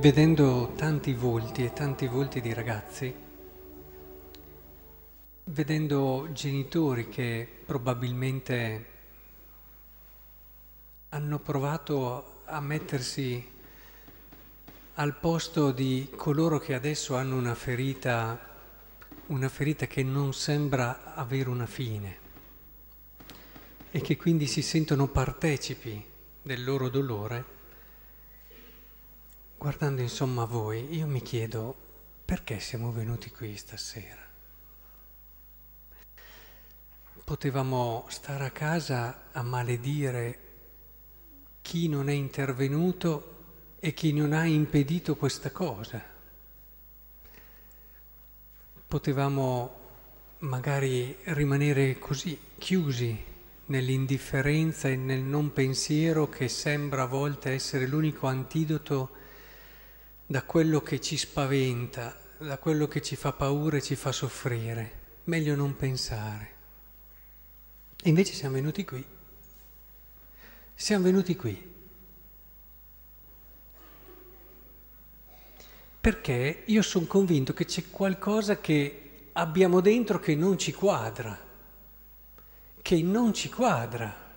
[0.00, 3.14] vedendo tanti volti e tanti volti di ragazzi,
[5.44, 8.86] vedendo genitori che probabilmente
[11.10, 13.46] hanno provato a mettersi
[14.94, 18.40] al posto di coloro che adesso hanno una ferita,
[19.26, 22.18] una ferita che non sembra avere una fine
[23.90, 26.02] e che quindi si sentono partecipi
[26.40, 27.58] del loro dolore,
[29.60, 31.76] Guardando insomma voi, io mi chiedo
[32.24, 34.26] perché siamo venuti qui stasera.
[37.22, 40.38] Potevamo stare a casa a maledire
[41.60, 46.02] chi non è intervenuto e chi non ha impedito questa cosa.
[48.88, 49.78] Potevamo
[50.38, 53.24] magari rimanere così, chiusi
[53.66, 59.18] nell'indifferenza e nel non pensiero che sembra a volte essere l'unico antidoto
[60.30, 64.98] da quello che ci spaventa, da quello che ci fa paura e ci fa soffrire.
[65.24, 66.54] Meglio non pensare.
[68.00, 69.04] E invece siamo venuti qui.
[70.72, 71.72] Siamo venuti qui.
[76.00, 81.36] Perché io sono convinto che c'è qualcosa che abbiamo dentro che non ci quadra,
[82.80, 84.28] che non ci quadra.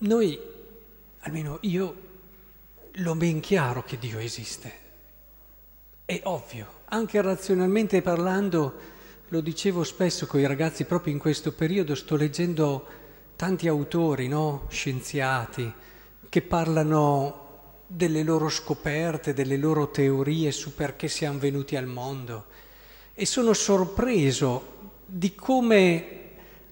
[0.00, 0.54] Noi
[1.28, 2.06] almeno io
[2.92, 4.86] l'ho ben chiaro che Dio esiste.
[6.04, 8.96] È ovvio, anche razionalmente parlando,
[9.28, 12.86] lo dicevo spesso con i ragazzi proprio in questo periodo, sto leggendo
[13.36, 14.64] tanti autori, no?
[14.68, 15.70] scienziati,
[16.28, 17.46] che parlano
[17.86, 22.46] delle loro scoperte, delle loro teorie su perché siamo venuti al mondo
[23.14, 26.27] e sono sorpreso di come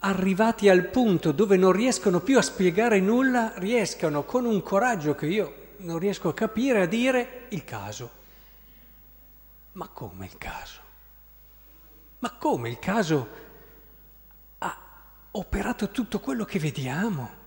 [0.00, 5.26] arrivati al punto dove non riescono più a spiegare nulla, riescano con un coraggio che
[5.26, 8.18] io non riesco a capire a dire il caso.
[9.72, 10.80] Ma come il caso?
[12.18, 13.28] Ma come il caso
[14.58, 14.78] ha
[15.32, 17.38] operato tutto quello che vediamo?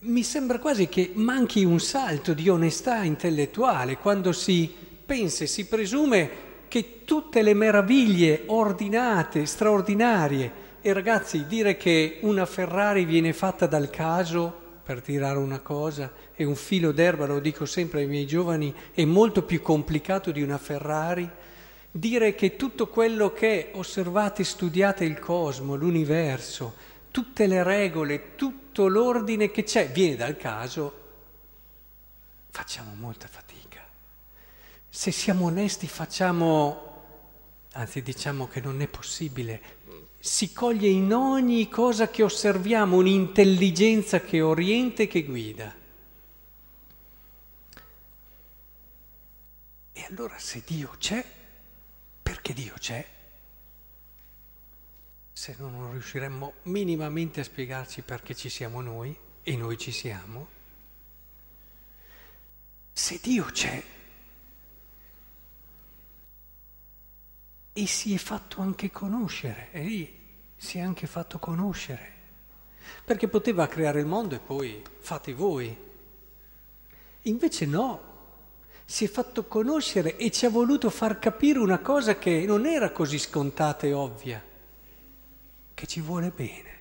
[0.00, 4.74] Mi sembra quasi che manchi un salto di onestà intellettuale quando si
[5.04, 12.46] pensa e si presume che tutte le meraviglie ordinate, straordinarie, e ragazzi, dire che una
[12.46, 17.66] Ferrari viene fatta dal caso, per tirare una cosa, e un filo d'erba, lo dico
[17.66, 21.28] sempre ai miei giovani, è molto più complicato di una Ferrari.
[21.90, 26.74] Dire che tutto quello che osservate, studiate il cosmo, l'universo,
[27.10, 30.92] tutte le regole, tutto l'ordine che c'è viene dal caso,
[32.50, 33.79] facciamo molta fatica.
[34.92, 37.04] Se siamo onesti facciamo,
[37.72, 39.78] anzi diciamo che non è possibile,
[40.18, 45.74] si coglie in ogni cosa che osserviamo un'intelligenza che orienta e che guida.
[49.92, 51.24] E allora se Dio c'è,
[52.20, 53.06] perché Dio c'è?
[55.32, 60.48] Se no non riusciremmo minimamente a spiegarci perché ci siamo noi e noi ci siamo.
[62.92, 63.82] Se Dio c'è,
[67.80, 70.18] e si è fatto anche conoscere, e lì
[70.54, 72.12] si è anche fatto conoscere,
[73.06, 75.74] perché poteva creare il mondo e poi fate voi.
[77.22, 78.02] Invece no,
[78.84, 82.90] si è fatto conoscere e ci ha voluto far capire una cosa che non era
[82.90, 84.44] così scontata e ovvia,
[85.72, 86.78] che ci vuole bene.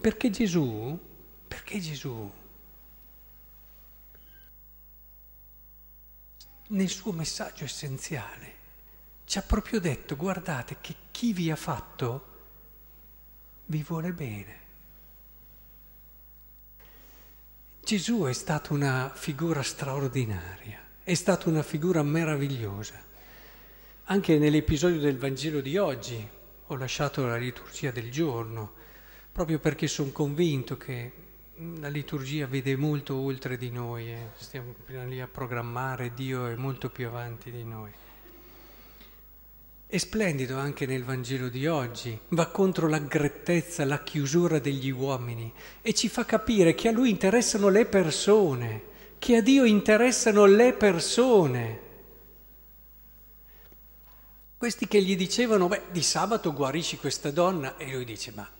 [0.00, 0.96] Perché Gesù,
[1.48, 2.30] perché Gesù
[6.68, 8.62] nel suo messaggio essenziale
[9.24, 12.32] ci ha proprio detto guardate che chi vi ha fatto
[13.66, 14.62] vi vuole bene.
[17.82, 23.02] Gesù è stata una figura straordinaria, è stata una figura meravigliosa.
[24.04, 26.28] Anche nell'episodio del Vangelo di oggi
[26.66, 28.72] ho lasciato la liturgia del giorno,
[29.32, 31.12] proprio perché sono convinto che
[31.78, 34.28] la liturgia vede molto oltre di noi, eh.
[34.36, 34.74] stiamo
[35.06, 37.92] lì a programmare, Dio è molto più avanti di noi.
[39.94, 45.52] È splendido anche nel Vangelo di oggi, va contro l'aggrettezza, la chiusura degli uomini
[45.82, 48.82] e ci fa capire che a lui interessano le persone,
[49.20, 51.80] che a Dio interessano le persone.
[54.56, 58.50] Questi che gli dicevano, beh, di sabato guarisci questa donna, e lui dice, ma,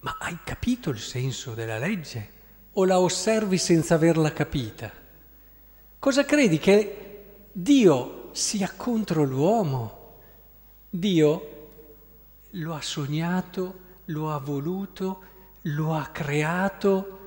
[0.00, 2.30] ma hai capito il senso della legge?
[2.72, 4.90] O la osservi senza averla capita?
[5.98, 7.18] Cosa credi che
[7.52, 9.98] Dio sia contro l'uomo.
[10.88, 11.58] Dio
[12.50, 15.22] lo ha sognato, lo ha voluto,
[15.62, 17.18] lo ha creato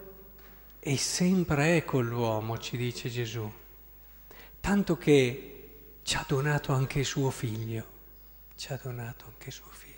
[0.79, 3.49] e sempre è con l'uomo, ci dice Gesù.
[4.59, 7.85] Tanto che ci ha donato anche suo figlio,
[8.55, 9.91] ci ha donato anche suo figlio.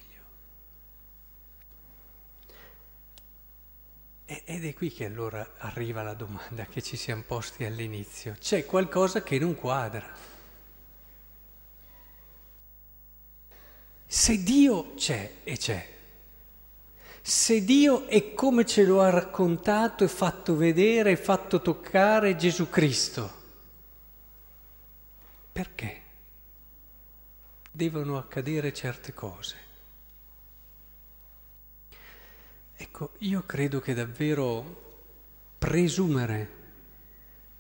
[4.26, 8.36] Ed è qui che allora arriva la domanda che ci siamo posti all'inizio.
[8.40, 10.34] C'è qualcosa che non quadra.
[14.16, 15.94] Se Dio c'è e c'è,
[17.22, 22.70] se Dio è come ce lo ha raccontato e fatto vedere e fatto toccare Gesù
[22.70, 23.34] Cristo,
[25.52, 26.02] perché
[27.70, 29.56] devono accadere certe cose?
[32.74, 35.04] Ecco, io credo che davvero
[35.58, 36.50] presumere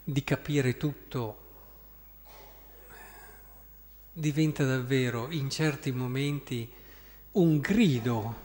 [0.06, 1.45] di capire tutto
[4.18, 6.66] diventa davvero in certi momenti
[7.34, 8.36] un grido,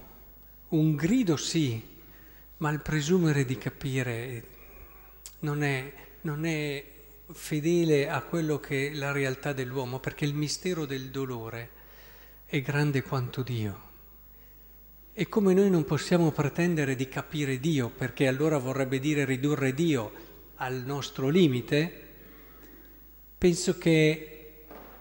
[0.71, 1.81] un grido sì,
[2.57, 4.45] ma il presumere di capire
[5.41, 6.85] non è, non è
[7.31, 11.71] fedele a quello che è la realtà dell'uomo, perché il mistero del dolore
[12.47, 13.89] è grande quanto Dio.
[15.13, 20.13] E come noi non possiamo pretendere di capire Dio, perché allora vorrebbe dire ridurre Dio
[20.57, 22.09] al nostro limite,
[23.39, 24.30] penso che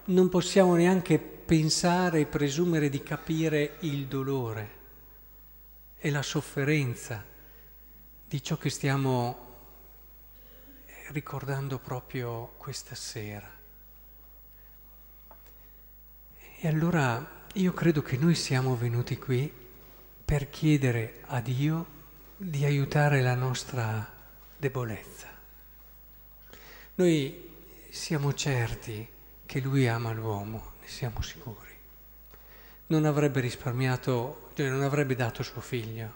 [0.09, 4.77] non possiamo neanche pensare e presumere di capire il dolore
[5.97, 7.23] e la sofferenza
[8.27, 9.47] di ciò che stiamo
[11.09, 13.57] ricordando proprio questa sera.
[16.61, 19.51] E allora io credo che noi siamo venuti qui
[20.25, 21.97] per chiedere a Dio
[22.35, 24.07] di aiutare la nostra
[24.57, 25.27] debolezza.
[26.95, 27.47] Noi
[27.89, 29.17] siamo certi
[29.49, 31.75] che Lui ama l'uomo, ne siamo sicuri.
[32.85, 36.13] Non avrebbe risparmiato, cioè non avrebbe dato suo figlio.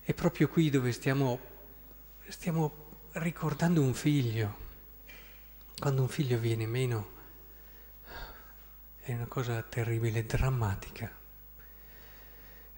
[0.00, 1.40] È proprio qui dove stiamo,
[2.28, 2.72] stiamo
[3.14, 4.56] ricordando un figlio.
[5.76, 7.10] Quando un figlio viene meno
[9.00, 11.10] è una cosa terribile, drammatica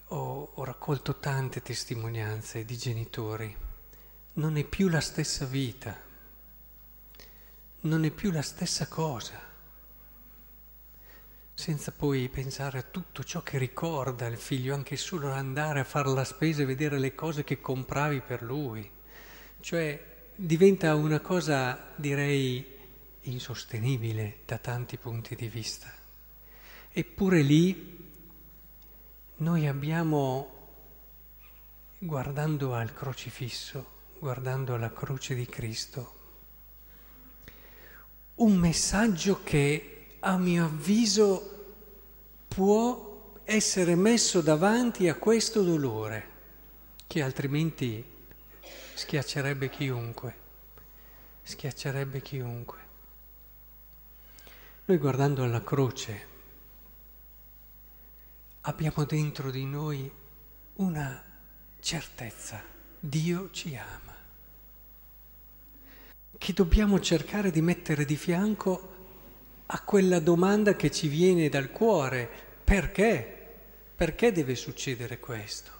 [0.08, 3.54] ho, ho raccolto tante testimonianze di genitori,
[4.34, 5.94] non è più la stessa vita,
[7.84, 9.44] non è più la stessa cosa
[11.54, 16.08] senza poi pensare a tutto ciò che ricorda il figlio, anche solo andare a fare
[16.08, 18.90] la spesa e vedere le cose che compravi per lui.
[19.60, 22.72] Cioè diventa una cosa, direi,
[23.22, 25.90] insostenibile da tanti punti di vista.
[26.90, 28.10] Eppure lì
[29.36, 30.72] noi abbiamo,
[31.98, 36.13] guardando al crocifisso, guardando alla croce di Cristo,
[38.36, 41.50] un messaggio che a mio avviso
[42.48, 46.30] può essere messo davanti a questo dolore,
[47.06, 48.04] che altrimenti
[48.94, 50.36] schiaccerebbe chiunque,
[51.42, 52.78] schiaccerebbe chiunque.
[54.86, 56.26] Noi guardando alla croce,
[58.62, 60.10] abbiamo dentro di noi
[60.74, 61.22] una
[61.80, 62.62] certezza,
[62.98, 64.13] Dio ci ama,
[66.44, 68.92] che dobbiamo cercare di mettere di fianco
[69.64, 72.28] a quella domanda che ci viene dal cuore,
[72.62, 73.54] perché?
[73.96, 75.70] Perché deve succedere questo?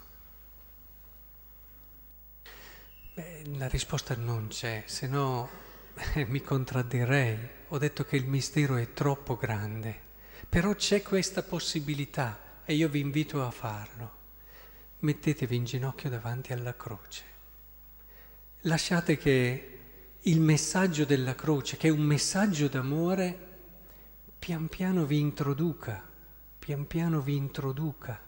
[3.12, 5.50] Beh, la risposta non c'è, se no
[6.28, 7.38] mi contraddirei.
[7.68, 9.94] Ho detto che il mistero è troppo grande,
[10.48, 14.12] però c'è questa possibilità e io vi invito a farlo.
[15.00, 17.22] Mettetevi in ginocchio davanti alla croce.
[18.62, 19.73] Lasciate che
[20.26, 23.38] il messaggio della croce, che è un messaggio d'amore,
[24.38, 26.02] pian piano vi introduca,
[26.58, 28.20] pian piano vi introduca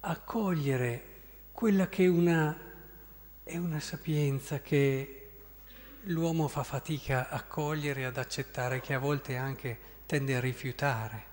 [0.00, 1.04] a cogliere
[1.52, 2.56] quella che è una,
[3.42, 5.30] è una sapienza che
[6.04, 11.24] l'uomo fa fatica a cogliere, ad accettare, che a volte anche tende a rifiutare.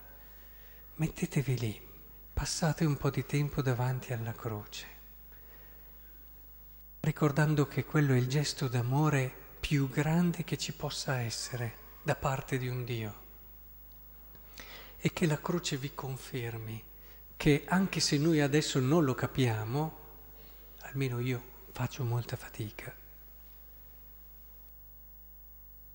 [0.96, 1.82] Mettetevi lì,
[2.34, 4.88] passate un po' di tempo davanti alla croce,
[7.06, 9.30] ricordando che quello è il gesto d'amore
[9.60, 13.22] più grande che ci possa essere da parte di un Dio
[14.98, 16.82] e che la croce vi confermi
[17.36, 19.98] che anche se noi adesso non lo capiamo,
[20.84, 21.44] almeno io
[21.74, 22.96] faccio molta fatica,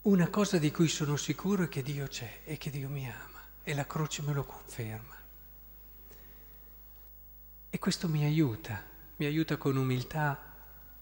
[0.02, 3.40] una cosa di cui sono sicuro è che Dio c'è e che Dio mi ama
[3.62, 5.16] e la croce me lo conferma.
[7.70, 8.82] E questo mi aiuta,
[9.16, 10.47] mi aiuta con umiltà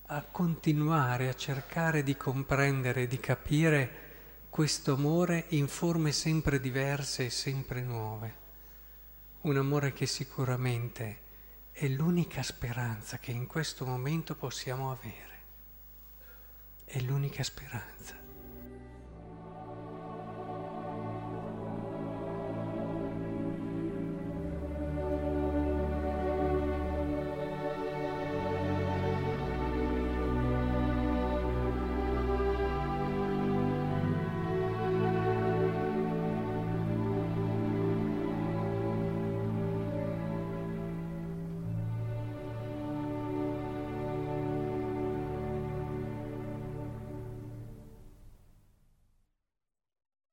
[0.09, 4.05] a continuare a cercare di comprendere, di capire
[4.51, 8.45] questo amore in forme sempre diverse e sempre nuove.
[9.43, 11.25] Un amore che sicuramente
[11.73, 15.35] è l'unica speranza che in questo momento possiamo avere.
[16.85, 18.26] È l'unica speranza.